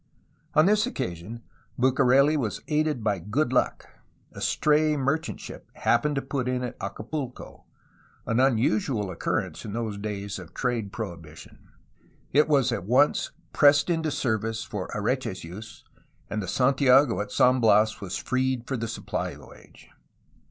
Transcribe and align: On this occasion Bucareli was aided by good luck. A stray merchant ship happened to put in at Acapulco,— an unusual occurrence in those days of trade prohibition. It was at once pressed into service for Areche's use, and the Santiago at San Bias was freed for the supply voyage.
On 0.55 0.65
this 0.65 0.87
occasion 0.87 1.43
Bucareli 1.77 2.35
was 2.35 2.61
aided 2.67 3.03
by 3.03 3.19
good 3.19 3.53
luck. 3.53 3.87
A 4.31 4.41
stray 4.41 4.97
merchant 4.97 5.39
ship 5.39 5.69
happened 5.75 6.15
to 6.15 6.23
put 6.23 6.47
in 6.47 6.63
at 6.63 6.75
Acapulco,— 6.81 7.65
an 8.25 8.39
unusual 8.39 9.11
occurrence 9.11 9.63
in 9.63 9.73
those 9.73 9.99
days 9.99 10.39
of 10.39 10.55
trade 10.55 10.91
prohibition. 10.91 11.67
It 12.31 12.47
was 12.47 12.71
at 12.71 12.85
once 12.85 13.29
pressed 13.53 13.91
into 13.91 14.09
service 14.09 14.63
for 14.63 14.87
Areche's 14.95 15.43
use, 15.43 15.83
and 16.31 16.41
the 16.41 16.47
Santiago 16.47 17.21
at 17.21 17.31
San 17.31 17.59
Bias 17.59 18.01
was 18.01 18.17
freed 18.17 18.65
for 18.65 18.77
the 18.77 18.87
supply 18.87 19.35
voyage. 19.35 19.87